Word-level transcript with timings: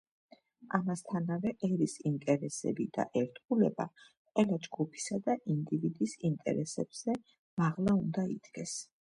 ამასთანავე, 0.75 1.51
ერის 1.67 1.93
ინტერესები 2.11 2.87
და 2.95 3.05
ერთგულება 3.21 3.87
ყველა 4.31 4.59
ჯგუფისა 4.65 5.21
და 5.29 5.37
ინდივიდის 5.57 6.17
ინტერესზე 6.33 7.17
მაღლა 7.63 7.97
უნდა 8.01 8.29
იდგეს. 8.39 8.77